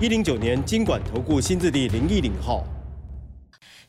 [0.00, 2.64] 一零九年经管投顾新字第零一零号。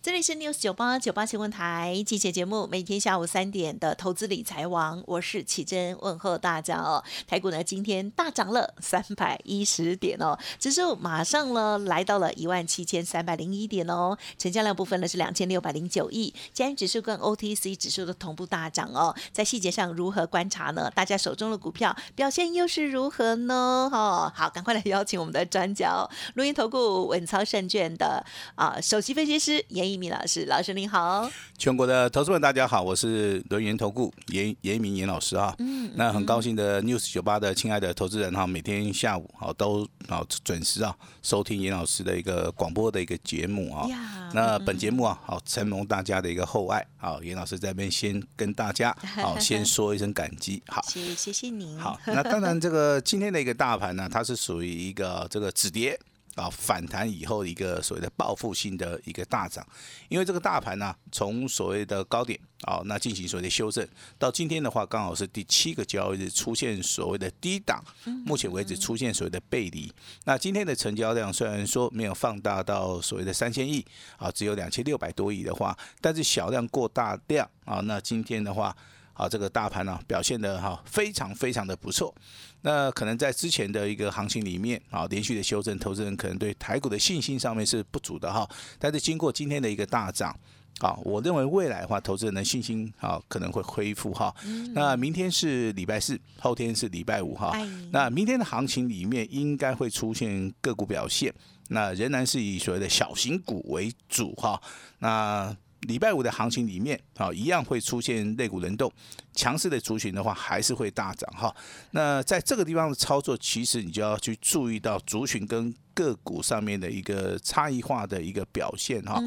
[0.01, 7.03] 这里是 News 九八九八新闻台，今天节目，每天下午三点的投资理财王，我是启珍，问候大家哦。
[7.27, 19.13] 台股呢今天大涨了三百一十点哦，指数马上呢来到了一万七千三百零一点哦，成交量部分呢是两千六百零九亿，加元指数跟 OTC 指数的同步大涨哦。
[19.33, 20.89] 在细节上如何观察呢？
[20.95, 23.89] 大家手中的股票表现又是如何呢？
[23.91, 28.25] 哈，好，赶快来邀请我们的专家哦，录音投顾稳操胜券的
[28.55, 29.88] 啊首席分析师严。
[29.89, 43.87] 一鸣老师，老师您好，全国的投资们大家好，我是轮源投顾严严一鸣严老师哈，嗯，那很高兴的 News 九八的亲爱的投资人哈，每天下午好都啊准时啊收听严老师的一个广播的一个节目啊，
[44.33, 55.99] 那本节目啊好承蒙大家的一个厚爱，好严老师在这边先跟大家 好先说一声感激，好，谢谢谢您，好， 那当然这个今天的一个大盘呢，它是属于一个这个止跌。
[56.39, 59.65] 啊，反弹以后一个所谓的报复性的一个大涨，
[60.07, 63.87] 因为这个大盘呢，从所谓的高点啊，那进行所谓的修正，
[64.17, 67.83] 到今天的话，刚好是第七个交易日出现所谓的低档，
[68.25, 69.91] 目前为止出现所谓的背离。
[70.23, 73.85] 那今天的成交量虽然说没有放大到所谓的三千亿
[74.17, 78.75] 啊，只有两千六百多亿的话，但是小量过大量啊，那今天的话。
[79.19, 82.15] 啊，这个大盘呢表现的哈非常非常的不错。
[82.61, 88.49] 那可能在之前的一个行情里面啊，连续的修正，投资人可能对台股的信心上面是不足的哈。
[88.79, 90.33] 但是经过今天的一个大涨，
[90.79, 94.33] 啊，我认为未来的话，投资人的信心啊可能会恢复哈。
[94.73, 97.51] 那明天是礼拜四，后天是礼拜五哈。
[97.91, 101.33] 那明天的行情里面应该会出现个股表现，
[101.67, 104.61] 那仍然是以所谓的小型股为主哈。
[104.99, 108.91] 那礼拜五的行情里面，啊，一样会出现肋骨轮动，
[109.33, 111.55] 强势的族群的话，还是会大涨哈。
[111.91, 119.21] 那在这个地方的操作，其实你就要去注意到族群跟个股上面的一个差异化的一个表现哈。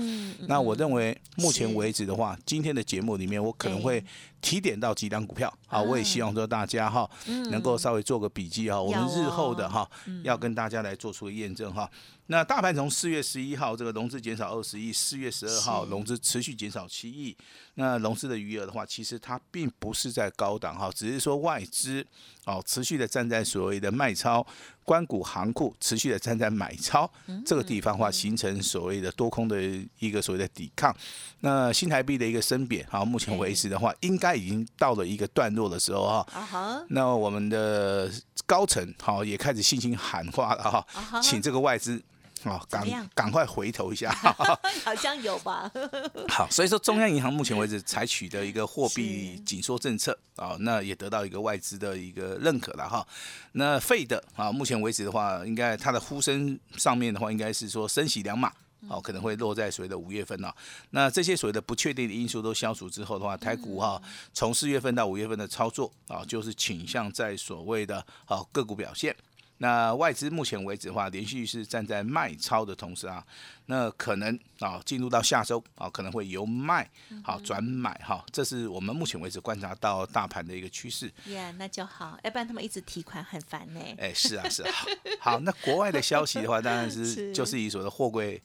[0.47, 4.03] 那我认为目前为止的话，今天的节目里面，我可能会
[4.43, 5.81] 提点到几档股票啊。
[5.81, 7.09] 我也希望说大家哈，
[7.51, 8.79] 能够稍微做个笔记哈。
[8.79, 9.91] 我们日后的哈，
[10.23, 11.91] 要跟大家来做出验证哈。
[12.27, 17.37] 那大盘从四月十一号这个融资减少二十亿，四月十二号融资持续减少七亿。
[17.75, 22.07] 那融资的余额的话，其实它并不是在高档哈，只是说外资
[22.45, 24.47] 哦持续的站在所谓的卖超，
[24.85, 27.11] 关谷行库持续的站在买超
[27.45, 29.61] 这个地方的话，形成所谓的多空的
[29.99, 30.95] 一个所谓的抵抗。
[31.41, 36.85] 那新台币的一个升贬，好，目前为止的话，应该已经到了一个段落的时候哈。
[36.89, 38.11] 那我们的
[38.47, 42.03] 高层好也开始信心喊话了哈，请这个外资。
[42.45, 42.85] 哦，赶
[43.15, 44.11] 赶快回头一下，
[44.83, 45.71] 好像有吧。
[46.29, 53.07] 好，所以说中央银行目前为止采取的一个货币紧缩政策啊，那也得到一个外资的一个认可了哈。
[53.53, 58.53] 那费的啊，目前为止的话，应该它的呼声上面的话，应该是说升息两码，
[58.89, 60.55] 哦，可能会落在所谓的五月份了。
[60.91, 64.01] 那这些所谓的不确定的因素都消除之后的话，台股哈，
[64.33, 69.15] 从四月份到五月份的操作啊，就是倾向在所谓的啊个股表现。
[69.59, 73.25] 那外资目前为止的话，连续是站在卖超的同时啊，
[73.67, 76.91] 那可能啊进入到下周啊，可能会由卖
[77.23, 81.07] 好转买哈，这是我们目前为止观察到大盘的一个趋势。
[81.27, 83.81] 呀，那就好，要不然他们一直提款很烦呢。
[83.99, 84.75] 哎，是啊，是啊。
[85.21, 88.43] 好，那国外的消息的话，当然是 就是以所谓的货柜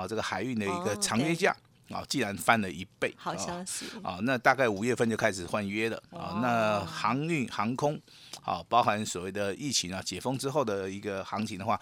[0.00, 1.54] 啊这个海运的一个长约价
[1.90, 8.00] 啊，既然翻了一倍，好消息啊，那大概五月份就开始换约了啊，那航运航空。
[8.42, 11.78] 好，包含所谓的疫情啊解封之后的一个行情的话，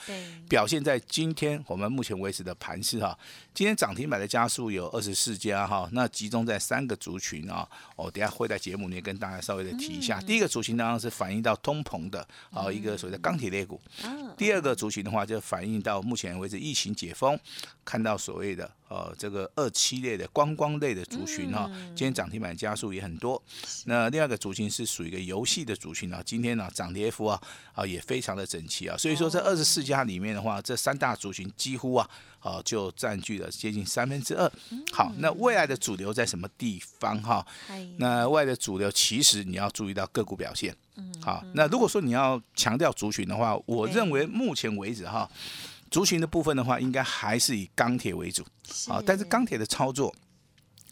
[0.48, 3.16] 表现在今天我们目前为止的盘势哈，
[3.52, 10.20] 今天涨停板的家数有二十四家哈，那集中在三个族群啊，我等下会在节目里面跟大家稍微的提一下。
[10.20, 13.80] 第一个族群当然是反映到通膨的啊一个所谓的钢铁类股，
[14.36, 17.38] 第二个族群的话就反映到目前为止疫情解封，
[17.84, 23.40] 看到所谓的呃这个二期类的观光类的族群哈，今天涨停板加速也很多。
[23.86, 26.48] 那另外一个族群是属于一个游戏的族群啊，今天。
[26.58, 27.40] 呢，涨跌幅啊
[27.74, 32.08] 啊也非常的整齐啊，所以说这二十四家里面的话，这三大族群几乎啊
[32.40, 34.50] 啊就占据了接近三分之二。
[34.90, 37.46] 好，那未来的主流在什么地方哈？
[37.98, 40.74] 那未来的主流其实你要注意到个股表现。
[41.20, 45.30] 好，那如果说你要强调族群的话，我认为目前为止哈，
[45.90, 48.44] 族群的部分的话，应该还是以钢铁为主
[48.88, 49.02] 啊。
[49.04, 50.14] 但是钢铁的操作，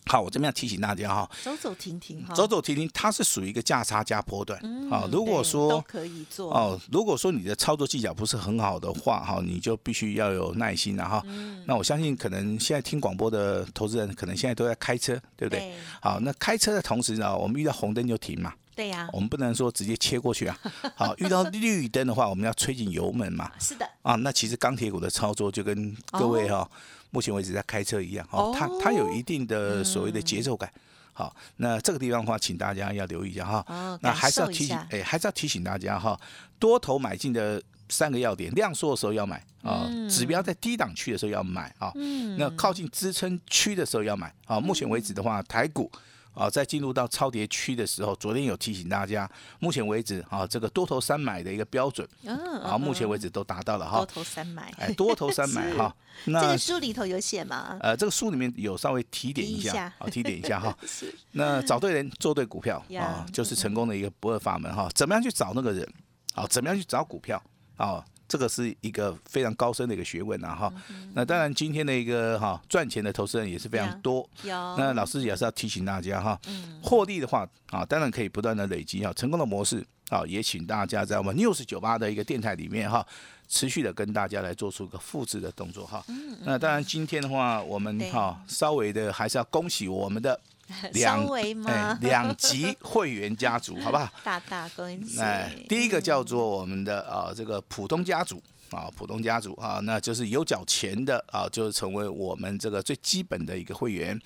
[0.07, 4.59] 好，我这边要提醒大家哈，走走停停哈，走走停停，它是属于一个价差加波段
[4.91, 5.03] 啊。
[5.05, 11.23] 嗯如果说都可以做哦，如果说你的操作技巧不是很好的话，哈，你就必须要有耐心了哈。
[11.27, 15.59] 嗯那我相信，可能现在听广播的投资人，可能现在都在开车，对不对？
[15.59, 20.59] 对好，那开车的同时呢，我们遇到红灯就停嘛，对呀，我们不能说直接切过去啊。
[20.95, 23.51] 好，遇到绿灯的话，我们要吹紧油门嘛。
[23.59, 26.71] 是的，啊，那其实钢铁股的操作就跟各位哈、
[27.11, 30.71] 目前为止在开车一样，哦，它它有一定的所谓的节奏感。
[31.15, 33.65] 好，那这个地方的话，请大家要留意一下哈。
[33.69, 36.21] 哦那还是要提醒受一下，哎，还是要提醒大家哈，
[36.59, 44.61] 多头买进的三个要点，量缩的时候要买啊，指标在低档区的时候要买啊，嗯那靠近支撑区的时候要买啊。
[44.61, 45.91] 目前为止的话，台股。
[46.37, 49.29] 啊，在进入到超跌区的时候，昨天有提醒大家，
[49.59, 54.07] 目前为止啊，这个多头三买的一个标准嗯，啊，目前为止止都达到了哈多。
[54.07, 55.95] 头三买，哎，多头三买 哈。
[56.27, 56.41] 那。
[56.41, 57.79] 这那个书里头有写吗？
[57.81, 60.77] 呃，这个书里面有稍微提点一下下，好提点一下哈。
[60.87, 64.89] 是那找对人，做对股票啊，就是成功的一个不二法门哈。
[64.95, 65.89] 怎么样去找那个人？
[66.35, 67.43] 啊，怎么样去找股票？
[67.77, 70.73] 啊，这个是一个非常高深的一个学问啊哈。
[71.15, 74.29] 那当然，今天的一个哈赚钱的投资人也是非常多。
[74.43, 83.07] 有那老师也是要提醒大家哈，嗯获利的话啊，当然可以不断的累积啊，成功的模式啊，也请大家在我们 News 九八的一个电台里面哈，
[83.49, 86.05] 持续的跟大家来做出一个复制的动作哈。
[86.45, 90.39] 那当然今天的话，我们哈稍微的还是要恭喜我们的
[90.93, 91.99] 两稍微哎吗？
[92.01, 94.09] 两级会员家族， 好不好？
[94.25, 95.21] 大大恭喜！
[95.21, 104.19] 哎，第一个叫做我们的啊这个普通家族啊，普通家族啊，那就是有缴钱的啊，就是成为我们这个最基本的一个会员。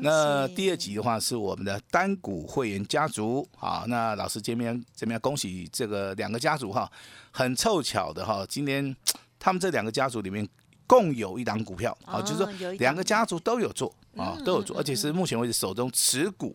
[0.00, 6.90] 那第二级的话是我们的单股会员家族，啊，那老师这边这边恭喜这个两个家族哈，
[7.30, 8.96] 很凑巧的哈，今天
[9.38, 10.48] 他们这两个家族里面
[10.94, 16.54] 共有一档股票，啊，就是说两个家族都有做啊，嗯都有做，而且是目前为止手中持股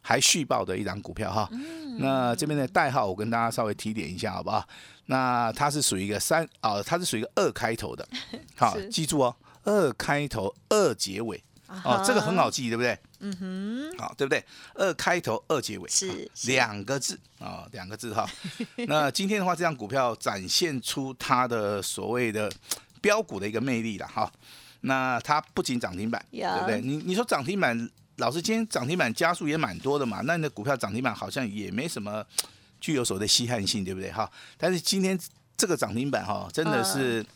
[0.00, 1.48] 还续报的一档股票哈。
[1.52, 4.66] 嗯那这边的代号我跟大家稍微提点一下好不好？
[5.06, 8.06] 那它是属于一个三啊，它是属于一个二开头的，
[8.58, 11.40] 好是，记住哦，二开头二结尾。
[11.84, 12.98] 哦，这个很好记，对不对？
[13.20, 14.42] 嗯哼，好，对不对？
[14.74, 18.26] 二开头二结尾是两个字啊，两个字哈。
[18.86, 22.50] 那今天的话，这张股票展现出它的所谓的
[22.98, 24.30] 标股的一个魅力了哈。
[24.82, 26.80] 那它不仅涨停板，对不对？
[26.80, 32.24] 你你说涨停板，老师今天涨停板加速也蛮多的嘛，那你的股票涨停板好像也没什么
[32.80, 34.30] 具有所谓的稀罕性，对不对哈？
[34.56, 35.18] 但是今天
[35.56, 37.26] 这个涨停板哈，真的是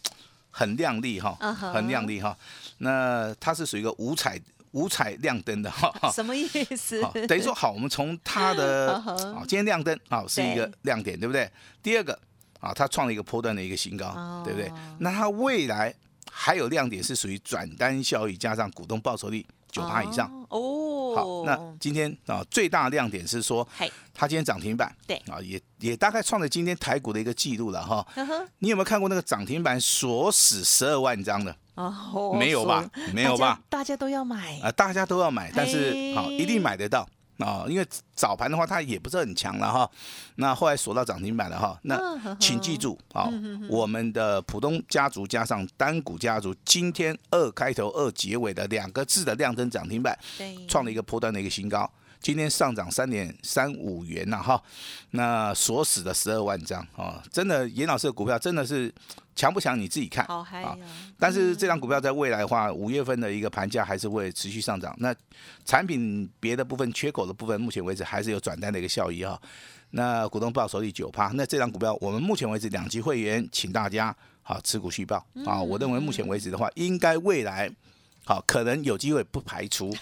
[0.50, 2.36] 很亮丽哈很亮丽哈。
[2.78, 5.92] 那它是属于一个五彩五彩亮灯的哈。
[6.12, 7.02] 什么意思？
[7.26, 11.50] 等于说好，我们从它的啊，今天亮灯啊是一个亮点，对不对？
[11.82, 12.16] 第二个
[12.62, 14.72] 啊，它创了一个波段的一个新高，对不对哦？
[15.00, 15.92] 那它未来
[16.30, 20.30] 还有亮点是属于转单效益加上股东报酬率九趴以上。
[20.48, 20.90] 哦。
[21.14, 28.06] 好，那今天啊最大亮点是说嘿，它今天涨停板，对啊，也也大概创了今天台股的一个记录了哈。
[28.60, 31.54] 你有没有看过那个涨停板锁死十二万张的？
[31.74, 33.60] 哦，没有吧没有吧？
[33.68, 37.06] 大家都要买啊，大家都要买，但是好一定买得到
[37.38, 39.90] 啊，因为早盘的话它也不是很强了哈，
[40.36, 43.28] 那后来锁到涨停板了哈，嗯那请记住啊，
[43.68, 51.90] 我们的浦东家族加上单股家族，今天二开头二结尾的两个字的亮灯涨停板，对，创了一个波段的一个新高。
[52.22, 54.62] 今天上涨三点三五元呐、哈，
[55.10, 58.94] 那锁死的十二万张啊，真的严老师的股票真的是
[59.34, 60.76] 强不强你自己看，啊好嗨呀！
[61.18, 64.94] 但是这张股票在未来的话，五月份的一个盘价还是会持续上涨。
[64.98, 65.12] 那
[65.64, 69.40] 产品别的部分缺口的部分，目前为止还是有转单的一个效益哈。
[69.90, 75.60] 那股东报手里九趴，那这张股票我们目前为止两级会员，请大家好持股续报啊。
[75.60, 77.68] 我认为目前为止的话，应该未来
[78.24, 79.92] 好可能有机会，不排除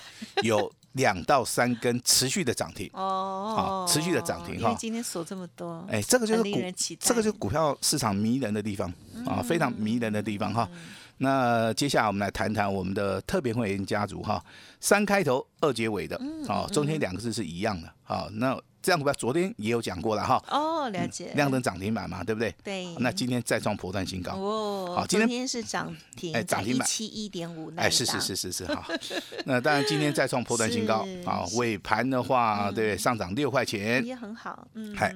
[0.43, 2.91] 有两到三根持续的涨停。
[2.93, 4.75] 哦，好持续的涨停哈。
[4.79, 6.59] 今天锁这么多，哎，这个就是股
[6.99, 8.93] 这个就是股票市场迷人的地方
[9.27, 10.69] 啊，非常迷人的地方哈。
[10.73, 10.81] 嗯。
[11.23, 14.43] 那接下来我们来谈谈我们的特别会员家族哈，
[14.81, 22.55] 三开头二结尾的，嗯啊，中间两个字是一样的，好，那这样股票昨天也有讲过了哈，哦，了解，亮灯涨停板嘛，对不对？
[22.65, 26.89] 对，那今天再创破断新高，哦，好今天是涨停，哎涨停板。
[26.89, 28.87] 七一点五，哎，是是是，是是哈，
[29.45, 35.15] 那当然今天再创破断新高啊，尾盘的话，对，上涨六块钱，也很好，嗯，嗨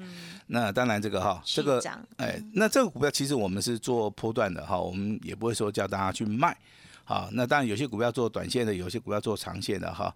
[0.49, 1.83] 那当然这个哈，这个
[2.18, 6.54] 哎，那这个股票其实我们是做波段的哈，我们也不会说叫大家去卖。
[7.04, 10.14] 好，那当然有些股票做短线的，有些股票做长线的哈。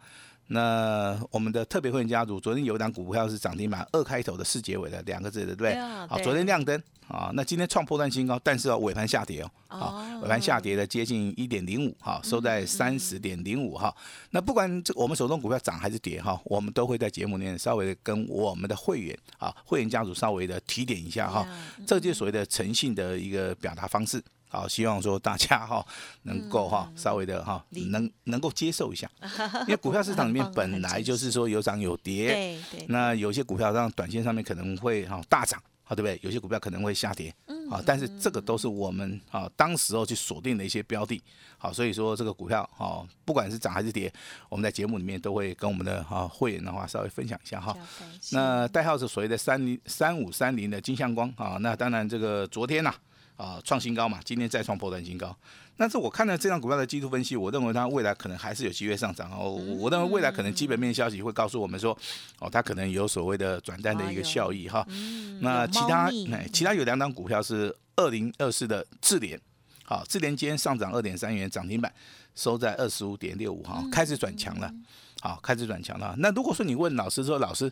[0.51, 5.73] 那我们的特别会员家族昨天有一档股票是涨停板，二开头的四结尾的两个字，对不对？
[5.75, 13.95] 啊好，昨天亮灯啊，那今天创破断新高，但是哦尾盘下跌哦，哦好，尾盘下跌了接近一点零五，哈，收在三十点零五哈。
[14.31, 21.47] 那不管这我们手中股票涨还是跌哈，我们都会在节目里面稍微的跟我们的会员啊会员家族稍微的提点一下哈，
[21.87, 24.19] 这就是所谓的诚信的一个表达方式。
[24.49, 25.87] 好，希望说大家哈
[26.23, 29.11] 能够哈稍微的哈能能够接受一下，
[29.67, 36.19] 因为股票市场里面本来就是说有涨有跌，对对，那有些股票让短线上面可能会哈大涨，好对不对？
[36.23, 41.23] 有些股票可能会下跌，嗯啊，但是这个都是我们啊当时候去锁定的一些标的，
[41.59, 44.11] 好，所以说这个股票啊，不管是涨还是跌，
[44.49, 47.77] 我们在节目里面都会跟我们的啊会员的话稍微分享一下哈。
[48.33, 52.97] 那代号是所谓的三零三五三零的金相光啊，那当然这个昨天呐啊
[53.65, 55.35] 创新高嘛，今天再创破断新高。
[55.77, 59.51] 但是我看了这张股票的技术分析，我认为它未来可能还是有机会上涨哦。
[59.51, 61.97] 我我认为未来可能基本面消息会告诉我们说，
[62.41, 64.85] 哦，它可能有所谓的转单的一个效益哈。
[64.89, 69.41] 嗯那其他哎，其他有两档股票是二零二四的智联，
[69.85, 71.93] 好，智联今天上涨二点三元，涨停板
[72.35, 74.73] 收在二十五点六五哈，开始转强了。
[75.21, 76.15] 好，开始转强了。
[76.19, 77.69] 那如果说你问老师说，老师，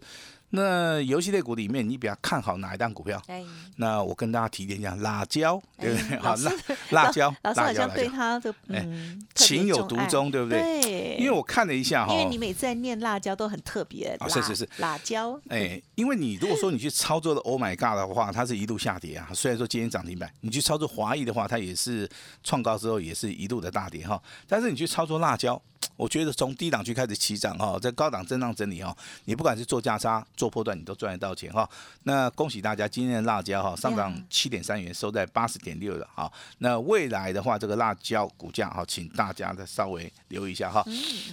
[0.50, 3.20] 那游戏类股里面你比较看好哪一档股票？
[3.26, 3.44] 哎，
[3.76, 6.52] 那我跟大家提点一下，辣椒，对不好，辣
[6.90, 8.86] 辣椒，老师好像辣椒，对他的哎
[9.34, 10.80] 情有独钟，对不对？
[10.80, 19.28] 对，因为我看了一下哈因，为你每次在念辣椒都很特别，是是是辣椒，哎，因为你如果说你去操作的 Oh my God 的话，它是一度下跌啊。
[19.34, 22.08] 虽然说今天涨停板，你去操作华谊的话，它也是
[22.42, 24.22] 创高之后也是一度的大跌哈。
[24.48, 25.60] 但是你去操作辣椒，
[25.96, 31.68] 我觉得从低档区开始起涨哈，在高档震荡整理哈，你不管是做价差、做波段，你都赚得到钱哈。
[32.02, 36.30] 那恭喜大家，今天的辣椒哈上涨七点三元，收在八十点六了哈。
[36.58, 40.84] 那未来的话，这个辣椒股价哈，请大家再稍微留意一下哈。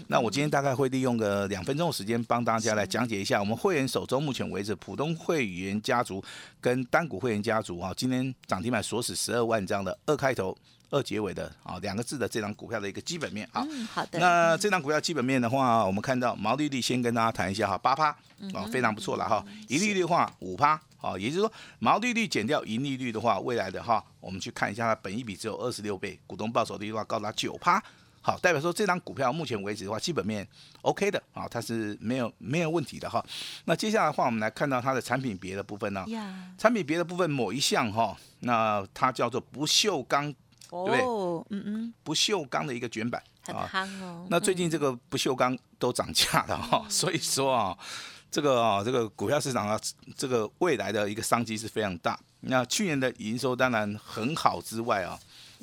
[0.07, 6.23] 那我今天大概会利用个两分钟的时间，帮大家来讲解一下我们会员手中目前为止普通会员家族
[6.61, 10.57] 跟单股会员家族哈，今天涨停板锁死十二万张的二开头
[10.93, 13.65] 二结尾的啊两个字的这张股票的一个基本面啊。
[13.67, 18.09] 嗯，好的，那这张股票基本面的话，我们看到毛利率先跟大家谈一下哈，八趴
[18.53, 19.43] 啊，非常不错了哈。
[19.69, 27.83] 盈利率的话五趴啊，也就是说毛利率减掉盈利率的话，未来的哈，我们去看一下它本益比只有二十六倍，股东报酬率的话高达九趴。
[28.25, 30.47] 好，代表说这张股票目前为止的话，基本面
[30.81, 33.21] OK 的啊，它是没有没有问题的哈。
[33.65, 36.05] 那接下来的话，我们来看到它的产品别的部分呢。
[36.07, 40.33] 呀，产品别的部分某一项哈，那它叫做不锈钢
[40.87, 43.69] 对哦，嗯嗯，不锈钢的一个卷板很啊。
[43.71, 47.77] 夯哦，那最近这个不锈钢都涨价了哈，所以说啊，
[48.31, 49.79] 这个啊，这个股票市场啊，
[50.17, 52.19] 这个未来的一个商机是非常大。
[52.41, 55.17] 那去年的营收当然很好之外啊，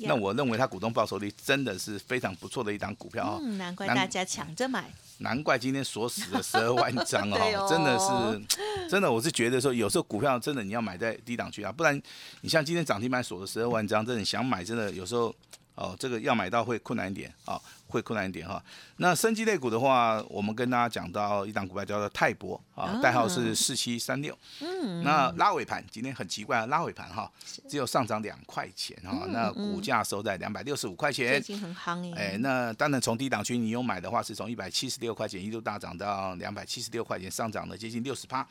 [0.07, 3.39] 那我认为它股东报酬率真的是非常不错的一档股票啊。
[3.41, 4.89] 嗯，难怪大家抢着买，
[5.19, 7.65] 难怪今天锁死了十二万张 对哦。
[7.65, 12.01] 哦，真的是，真的我是觉得说，有时候股票真的你要买在低档区啊，不然
[12.41, 15.33] 你像今天涨停板锁了十二万张，真的你想买真的有时候
[15.75, 17.59] 哦，这个要买到会困难一点啊、
[17.91, 18.63] 会困难一点哈。
[18.97, 24.35] 那生技类股的话，我们跟大家讲到一档股票叫做泰博啊，代号是四七三六。
[24.61, 27.29] 嗯，那拉尾盘今天很奇怪啊，拉尾盘哈，
[27.67, 31.41] 只有上涨两块钱哈，那股价收在两百六十五块最钱。
[31.41, 38.47] 近很夯哎，哎，那当然从低档区你有买的话，是从一百七十六块钱一路大涨到两百七十六块钱，上涨了接近六十趴。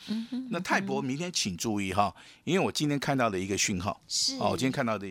[0.51, 5.09] 那泰博明天请注意哈，因为我今天看到的一个讯号，是哦，我今天看到的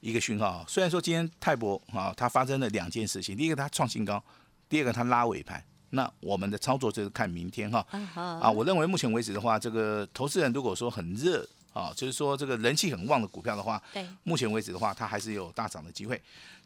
[0.00, 4.22] 一个讯号，虽然说今天泰博啊，它发生了两件事情，第一个它创新高，
[4.68, 5.62] 第二个它拉尾盘。
[5.90, 16.20] 那我们的操作就是看明天哈啊我认为目前为止的话，这个投资人如果说很热啊，就是说这个人气很旺的股票的话，对，目前为止的话，它还是有大涨的机会。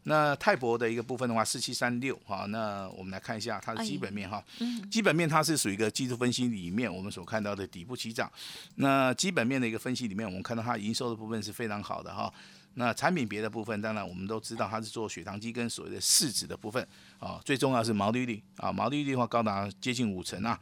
[0.04, 4.42] 那泰博的一个部分的话，四七三六哈，那我们来看一下它的基本面哈。
[4.90, 8.30] 基本面它是属于一个技术分析里面我们所看到的底部起涨。
[8.76, 12.33] 那基本面的一个分析里面，我们看到它营收的部分是非常好的哈。
[12.75, 16.87] 那产品别的部分，当然我们都知道它是做血糖机跟所谓的试纸的部分
[17.19, 20.59] 啊，最重要是毛利率啊，毛利率的话高达接近五成啊，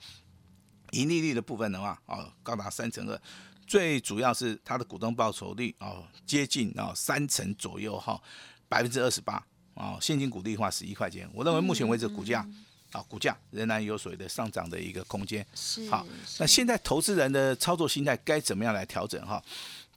[0.92, 3.20] 盈利率的部分的话啊高达三成二，
[3.66, 8.20] 最主要是它的股东报酬率啊接近啊三成左右哈，
[8.68, 9.34] 百分之二十八
[9.74, 12.40] 啊，现金股利的话十一块钱，我认为目前为止股价
[12.92, 15.46] 啊股价仍然有所谓的上涨的一个空间。
[15.54, 16.06] 是好，
[16.40, 19.44] 那现在投资人的操作心态该怎么样来调整哈？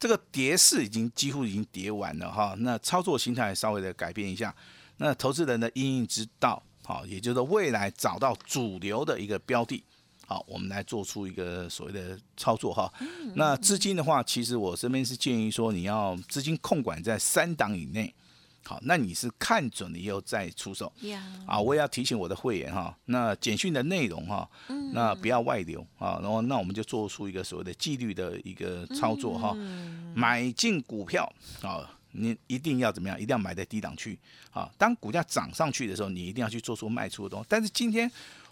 [0.01, 4.51] 这个跌势已经几乎已经跌完了哈，那操作心态稍微的改变一下。
[4.97, 9.83] 那投资人的应运之道，好，也就是未来找到主流的一个标的，
[10.25, 12.91] 好，我们来做出一个所谓的操作哈。
[13.35, 18.11] 那资金的话，其实我这边是建议说，你要资金控管在三档以内。
[18.63, 21.59] 好，那你是看准了以后再出手呀，啊。
[21.59, 24.49] 我也要提醒我的会员哈，那简讯的内容哈，
[24.93, 26.19] 那不要外流啊。
[26.21, 29.55] 然后那我们就做出一个所谓的纪律的一个操作哈，
[30.13, 33.17] 买进股票啊，你一定要怎么样？
[33.17, 34.19] 一定要买在低档去
[34.51, 34.71] 啊。
[34.77, 37.45] 当股价涨上去的时候，你一定要去做出卖出的东西。
[37.49, 38.09] 但是今天。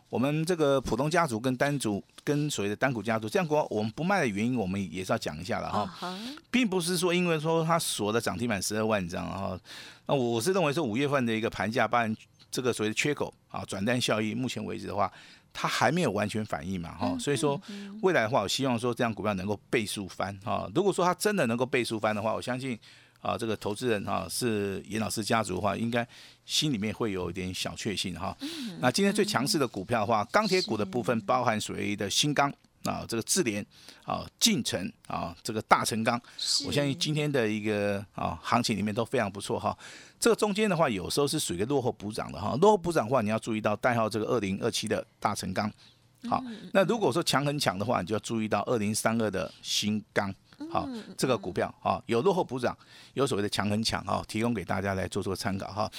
[0.10, 9.60] 我们这个普通家族跟单族跟所谓的单股家族这样股，我们不卖的原因，我们也是要讲一下了哈，并不是说因为说它锁的涨停板十二万张哈，
[10.08, 12.16] 那我是认为说五月份的一个盘价，包含
[12.50, 15.12] 这个所谓的缺口啊转单效益，目前为止的话，
[15.54, 17.62] 它还没有完全反应嘛哈，所以说
[18.02, 22.78] 未来的话，我希望说这样股票能够倍数翻哈，如果说它真的能够倍数翻的话，我相信。
[23.22, 26.08] 啊，这个投资人哈是严老师家族的话，应该
[26.46, 28.36] 心里面会有一点小确幸哈。
[28.80, 32.52] 那今天最强势的股票的话，钢铁股的部分包含所谓的新钢
[32.86, 33.66] 啊，这个智联
[34.06, 36.20] 啊、晋城啊，这个大成钢，
[36.66, 39.78] 我相信今天的一个啊行情里面都非常不错哈。
[40.18, 42.58] 这个中间的话，有时候是属于落后补涨的哈。
[42.62, 45.70] 落后补涨的话，你要注意到代号这个二零二七的大成钢。
[46.30, 46.42] 好，
[46.74, 50.34] 那如果说强很强的话，你就要注意到二零三二的新钢。
[50.70, 50.88] 好，
[51.18, 52.78] 这个股票啊有落后补涨，
[53.14, 55.92] 有所谓的强很强哈，提供给大家来做做参考哈。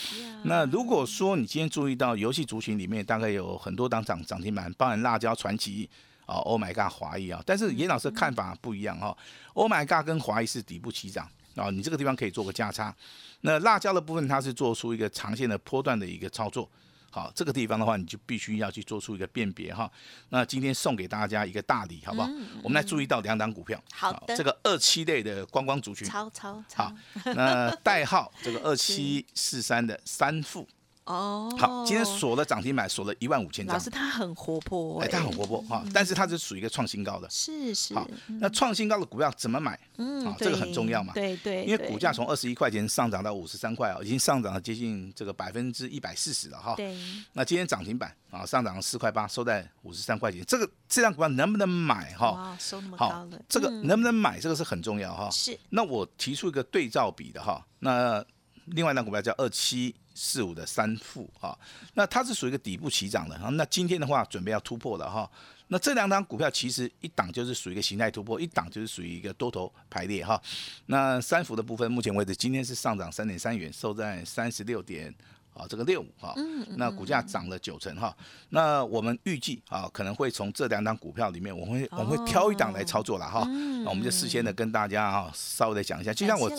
[0.45, 5.88] 那如果说你今天注意到游戏族群里面大概有很多档涨涨停板，包含辣椒传奇
[6.26, 9.17] 啊，Oh my God 华谊啊，但是严老师看法不一样哈
[9.55, 12.95] ，Oh my God 跟华谊是底部起涨啊，你这个地方可以做个价差。
[13.40, 16.69] 那辣椒的部分它是做出一个长线的波段的一个操作。
[17.11, 19.90] 好，这个地方的话，你就必须要去做出一个辨别哈。
[20.29, 22.29] 那今天送给大家一个大礼，好不好？
[22.62, 23.83] 我们来注意到两档股票。
[23.93, 24.37] 好的。
[24.37, 26.09] 这个二七类的观光族群。
[26.09, 26.85] 超超超。
[26.85, 26.95] 好，
[27.35, 30.67] 那代号这个二七 四三的三富。
[31.04, 33.75] 哦，好，今天锁了涨停板，锁了一万五千张。
[33.75, 37.95] 老师，他很活泼，哎，他很活泼哈，但是它是属于一个创新高的，是是。
[37.95, 38.07] 好，
[38.40, 39.78] 那创新高的股票怎么买？
[39.97, 41.64] 嗯，啊，这个很重要嘛，对对。
[41.64, 46.75] 因为股价从二十一块钱上涨到五十三块啊，已经上涨了接近这个百分之一百四十了哈。
[46.76, 46.97] 对。
[47.33, 50.45] 那今天涨停板啊，上涨了四块八，收在五十三块钱。
[50.47, 52.30] 这个这张股票能不能买哈？
[52.30, 53.30] 哇，收那么高了。
[53.49, 54.38] 这个能不能买？
[54.38, 55.28] 这个是很重要哈。
[55.30, 55.59] 是。
[55.71, 58.25] 那我提出一个对照比的哈，那
[58.71, 59.95] 另外一张股票叫二七。
[60.12, 61.57] 四五的三副哈，
[61.95, 63.49] 那它是属于一个底部起涨的哈。
[63.50, 65.30] 那今天的话准备要突破了哈。
[65.69, 70.39] 那这两张股票其实一档就是属于一个形态突破，一档就是属于一个多头排列哈。
[70.87, 75.15] 那三幅的部分，目前为止今天是上涨三点三元，收在三十六点。
[75.60, 76.34] 啊，这个六五哈，
[76.76, 78.16] 那股价涨了九成哈，
[78.49, 83.44] 那我们预计啊，可能会从这两档股票里面，我们会我们会挑一档来操作了哈，
[83.84, 86.50] 那我们就事先的跟大家啊，稍微的讲一下，就像我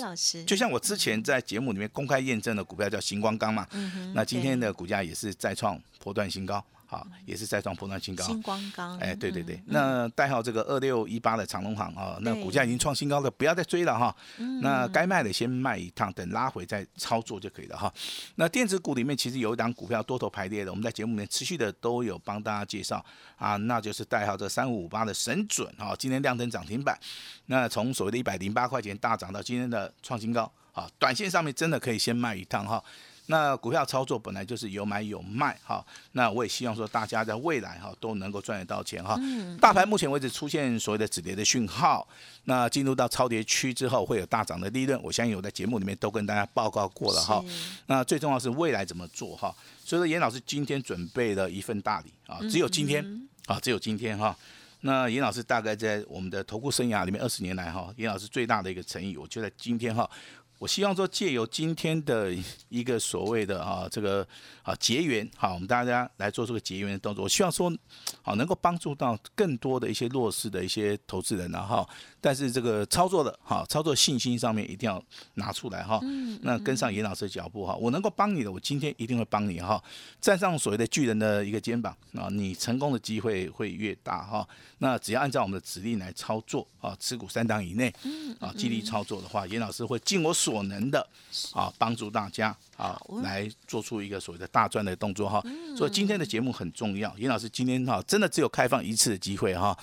[0.45, 3.67] 就像我之前在节目里面公开验证的股票叫星光钢嘛，
[4.13, 6.63] 那今天的股价也是再创波段新高。
[6.91, 8.25] 好，也是再创破断新高。
[8.25, 14.13] 星光钢，哎，对对对，那代号这个二六一八的长隆行啊，那股价已经创新高了，不要再追了哈。
[14.61, 17.89] 那该卖的先卖一趟，等拉回再操作就可以了哈。
[18.35, 23.01] 那电子股里面其实有一档股票多头排列的，我们在节目里面持续的都有帮大家介绍
[23.37, 26.99] 啊，那就是代号这三五五八的神准哈，今天亮灯涨停板，
[27.45, 32.83] 那从所谓的一百零八块钱大涨到今天的创新高，啊，短线上面真的可以先卖一趟哈。
[33.27, 39.17] 那股票操作本来就是有买有卖哈，那我也希望说大家在未来哈都能够赚得到钱哈。
[39.59, 42.05] 大盘目前为止出现所谓的止跌的讯号，
[42.43, 47.41] 那进入到超跌区之后会有大涨的利润，我相信我在节目里面都跟大家报告过了哈。
[47.85, 49.55] 那最重要是未来怎么做哈，
[49.85, 53.05] 所以说严老师今天准备了一份大礼啊，只有今天
[53.45, 54.35] 啊，只有今天哈。
[54.83, 60.09] 那严老师大概在我们的投顾生涯里面二十年来哈，严老师最大的一个诚意，我就在今天哈。
[60.61, 62.31] 我希望说借由今天的
[62.69, 64.25] 一个所谓的啊这个
[64.61, 67.23] 啊结缘，好，我们大家来做这个结缘的动作。
[67.23, 67.75] 我希望说，
[68.21, 71.89] 好能够帮助到更多的一些弱势的一些投资人，然后，
[72.21, 75.99] 但是这个操作的哈操作信心上面一定要拿出来哈。
[76.43, 79.83] 那跟上严老师的脚步哈，我能够帮你的，我今天一定会帮你哈。
[80.21, 84.47] 站上所谓的巨人的一个肩膀啊，你成功的机会会越大哈。
[84.77, 87.91] 那只要按照我们的指令来操作啊，持股三档以内
[88.39, 90.50] 啊，激励操作的话，严老师会尽我所。
[90.51, 91.07] 所能的
[91.53, 95.41] 啊，帮助大家啊，来做出一个所谓的大赚的动作哈。
[95.77, 99.77] 所以今天的节目很重要，严老师今天哈真的只有开放一次的机会哈。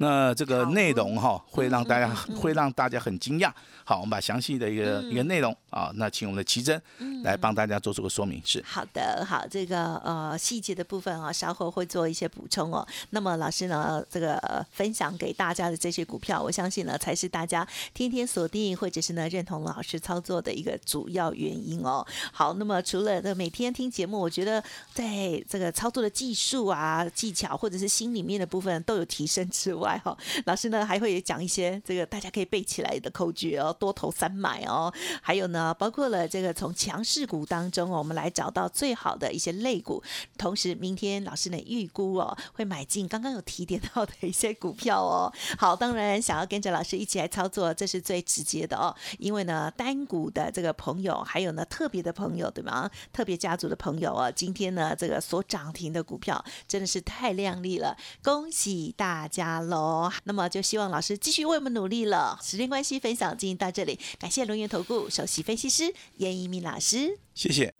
[0.00, 3.52] 那这个内容哈会让大家会让大家很惊讶。
[3.84, 6.80] 好，我们把详细的一个一个内容啊，那请我们的奇珍
[7.22, 8.40] 来帮大家做出个说明。
[8.42, 12.86] 是好的，好，这个呃细节的部分啊，稍后会做一些补充哦。
[13.10, 22.06] 那么老师呢，这个分享给大家的这些股票，我相信呢才是大家天天锁定或者是呢认同老师操作的一个主要原因哦。
[22.32, 24.62] 好，那么除了这每天听节目，我觉得
[24.94, 40.02] 在这个操作的技术啊、技巧或者是心里面的部分都有提升之外，外哈，老师呢还会讲一些这个大家可以背起来的口诀哦，多头三买哦，还有呢，包括了这个从强势股当中哦，我们来找到最好的一些类股，
[40.38, 45.32] 同时明天老师呢预估哦会买进刚刚有提点到的一些股票哦。
[45.58, 52.88] 好，当然想要跟着老师一起来操作，这是最直接的哦，因为呢单股的这个朋友，还有呢特别的朋友，对吗？
[53.12, 59.79] 特别家族的朋友哦，今天呢这个所涨停的股票真的是太亮丽了，恭喜大家喽！
[60.24, 62.38] 那么就希望老师继续为我们努力了。
[62.42, 67.18] 时间关系，分享进行到这里，感谢龙源投顾首席分析师严一鸣老师。
[67.34, 67.74] 谢谢。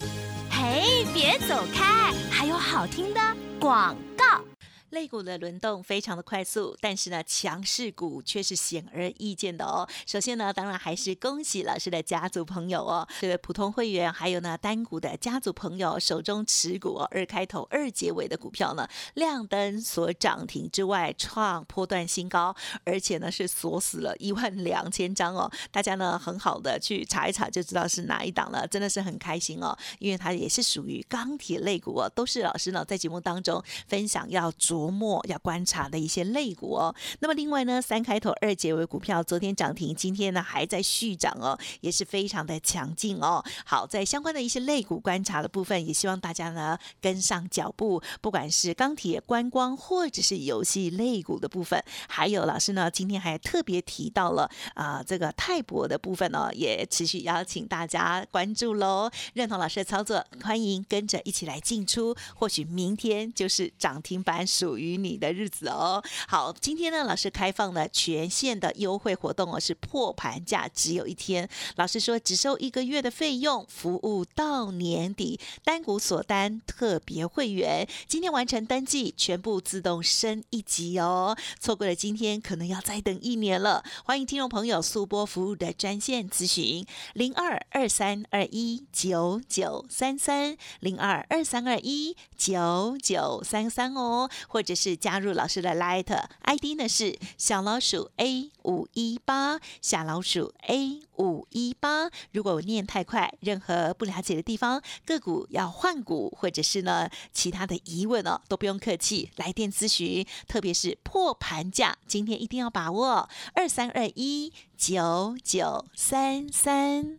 [0.51, 3.21] 嘿，别走开，还有好听的
[3.59, 4.50] 广告。
[4.90, 9.88] 类股的轮动非常的快速，但是呢，强势股却是显而易见的哦。
[10.07, 25.50] 首先呢，当然还是恭喜老师的家族朋友哦，这个普通会员还有呢单股的家族朋友手中持股二开头二结尾的股票呢，亮灯所涨停之外，创波段新高，而且呢是锁死了一万两千张哦。
[25.70, 34.50] 大家呢很好的去查一查就知道是哪一档了，真的是很开心哦，因为它也是属于钢铁类股哦，都是老师呢在节目当中分享要
[34.81, 36.95] 琢磨要观察的一些类股哦。
[37.19, 43.45] 那么另外呢，三开头二结尾股票昨天涨停，今天呢还在续涨哦，也是非常的强劲哦。
[43.66, 59.11] 好，在相关的一些类股观察的部分，也希望大家呢跟上脚步，不管是钢铁、观光或者是游戏类股的部分，还有老师呢今天还特别提到了啊、这个泰博的部分呢，也持续邀请大家关注喽。
[59.35, 66.01] 认同老师的操作，欢迎跟着一起来进出，或许明天就是涨停板属于你的日子哦。
[66.29, 71.49] 好，今天呢，老师开放了全线的优惠活动哦，是破盘价，只有一天。
[71.75, 81.37] 老师说只收一个月的费用，服务到年底，单股锁单特别会员，今天完成登记，全部自动升一级哦。
[81.59, 83.83] 错过了今天，可能要再等一年了。
[84.05, 96.05] 欢迎听众朋友速播服务的专线咨询零二二三二一九九三三零二二三二一九九三三哦，或者是加入老师的 Light
[96.42, 102.11] ID 呢是小老鼠 A 五一八，小老鼠 A 五一八。
[102.33, 117.18] 如果我念太快，任何不了解的地方，个股要换股，或者是呢其他的疑问哦，都不用客气，来电咨询，特别是破盘价，今天一定要把握二三二一九九三三。